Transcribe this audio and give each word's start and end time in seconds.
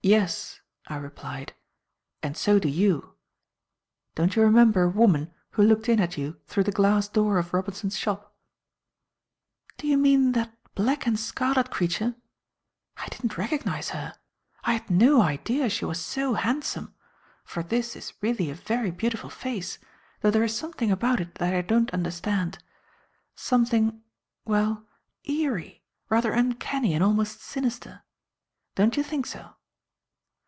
"Yes," 0.00 0.60
I 0.86 0.94
replied, 0.94 1.54
"and 2.22 2.36
so 2.36 2.60
do 2.60 2.68
you. 2.68 3.16
Don't 4.14 4.36
you 4.36 4.42
remember 4.42 4.84
a 4.84 4.88
woman 4.88 5.34
who 5.50 5.64
looked 5.64 5.88
in 5.88 5.98
at 5.98 6.16
you 6.16 6.38
through 6.46 6.62
the 6.62 6.70
glass 6.70 7.08
door 7.08 7.36
of 7.36 7.52
Robinson's 7.52 7.98
shop." 7.98 8.32
"Do 9.76 9.88
you 9.88 9.98
mean 9.98 10.32
that 10.32 10.56
black 10.76 11.04
and 11.04 11.18
scarlet 11.18 11.72
creature? 11.72 12.14
I 12.96 13.08
didn't 13.08 13.36
recognize 13.36 13.90
her. 13.90 14.14
I 14.62 14.74
had 14.74 14.88
no 14.88 15.20
idea 15.20 15.68
she 15.68 15.84
was 15.84 16.00
so 16.00 16.34
handsome; 16.34 16.94
for 17.44 17.64
this 17.64 17.96
is 17.96 18.14
really 18.20 18.48
a 18.50 18.54
very 18.54 18.92
beautiful 18.92 19.30
face, 19.30 19.80
though 20.20 20.30
there 20.30 20.44
is 20.44 20.56
something 20.56 20.92
about 20.92 21.18
it 21.20 21.34
that 21.34 21.52
I 21.52 21.60
don't 21.60 21.92
understand. 21.92 22.60
Something 23.34 24.00
well 24.44 24.86
eerie; 25.24 25.82
rather 26.08 26.32
uncanny 26.32 26.94
and 26.94 27.02
almost 27.02 27.40
sinister. 27.40 28.02
Don't 28.76 28.96
you 28.96 29.02
think 29.02 29.26
so?" 29.26 29.54